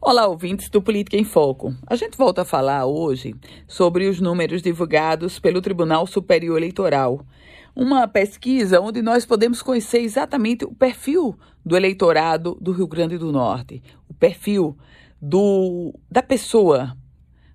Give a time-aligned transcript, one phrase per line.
[0.00, 1.74] Olá, ouvintes do Política em Foco.
[1.84, 3.34] A gente volta a falar hoje
[3.66, 7.26] sobre os números divulgados pelo Tribunal Superior Eleitoral.
[7.74, 13.32] Uma pesquisa onde nós podemos conhecer exatamente o perfil do eleitorado do Rio Grande do
[13.32, 14.78] Norte, o perfil
[15.20, 16.96] do, da pessoa,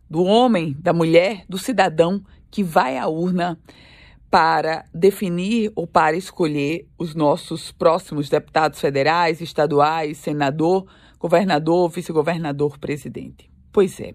[0.10, 2.22] do homem, da mulher, do cidadão
[2.52, 3.58] que vai à urna
[4.30, 10.86] para definir ou para escolher os nossos próximos deputados federais, estaduais, senador
[11.24, 13.50] governador, vice-governador, presidente.
[13.72, 14.14] Pois é,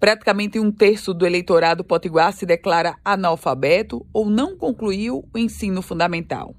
[0.00, 6.56] praticamente um terço do eleitorado potiguar se declara analfabeto ou não concluiu o ensino fundamental.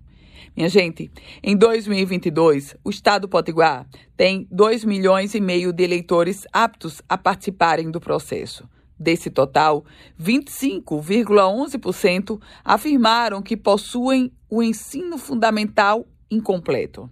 [0.55, 1.11] Minha gente,
[1.43, 3.85] em 2022, o Estado potiguar
[4.15, 8.69] tem 2 milhões e meio de eleitores aptos a participarem do processo.
[8.97, 9.83] Desse total,
[10.17, 17.09] 25,11% afirmaram que possuem o ensino fundamental incompleto.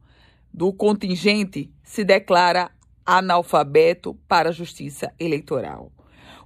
[0.52, 2.70] do contingente, se declara
[3.04, 5.90] analfabeto para a Justiça Eleitoral.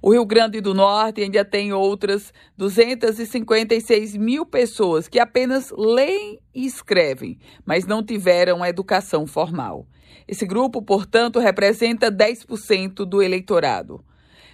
[0.05, 6.65] O Rio Grande do Norte ainda tem outras 256 mil pessoas que apenas leem e
[6.65, 9.87] escrevem, mas não tiveram educação formal.
[10.27, 14.03] Esse grupo, portanto, representa 10% do eleitorado.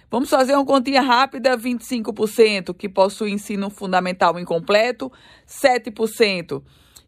[0.08, 5.10] Vamos fazer uma continha rápida: 25% que possui ensino fundamental incompleto,
[5.48, 6.62] 7%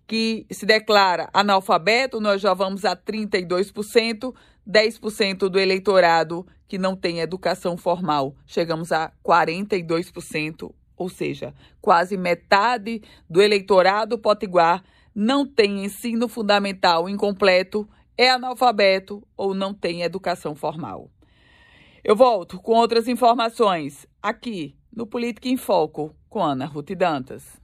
[0.05, 4.35] que se declara analfabeto, nós já vamos a 32%,
[4.69, 13.03] 10% do eleitorado que não tem educação formal, chegamos a 42%, ou seja, quase metade
[13.29, 14.83] do eleitorado potiguar
[15.15, 21.11] não tem ensino fundamental incompleto, é analfabeto ou não tem educação formal.
[22.03, 27.62] Eu volto com outras informações aqui no Política em Foco com Ana Ruth Dantas.